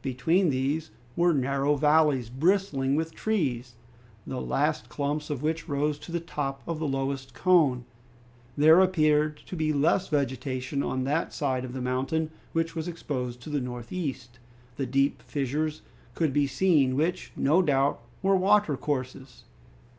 Between 0.00 0.48
these 0.48 0.92
were 1.14 1.34
narrow 1.34 1.74
valleys, 1.76 2.30
bristling 2.30 2.96
with 2.96 3.14
trees, 3.14 3.74
the 4.26 4.40
last 4.40 4.88
clumps 4.88 5.28
of 5.28 5.42
which 5.42 5.68
rose 5.68 5.98
to 5.98 6.10
the 6.10 6.20
top 6.20 6.62
of 6.66 6.78
the 6.78 6.88
lowest 6.88 7.34
cone. 7.34 7.84
There 8.56 8.80
appeared 8.80 9.36
to 9.44 9.54
be 9.54 9.74
less 9.74 10.08
vegetation 10.08 10.82
on 10.82 11.04
that 11.04 11.34
side 11.34 11.66
of 11.66 11.74
the 11.74 11.82
mountain 11.82 12.30
which 12.54 12.74
was 12.74 12.88
exposed 12.88 13.42
to 13.42 13.50
the 13.50 13.60
northeast, 13.60 14.38
and 14.78 14.90
deep 14.90 15.20
fissures 15.20 15.82
could 16.14 16.32
be 16.32 16.46
seen 16.46 16.96
which, 16.96 17.32
no 17.36 17.60
doubt, 17.60 18.00
were 18.22 18.36
watercourses. 18.36 19.44